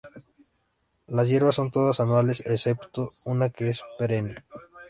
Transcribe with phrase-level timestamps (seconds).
[1.05, 4.35] Las hierbas son todas anuales, excepto una que es perenne.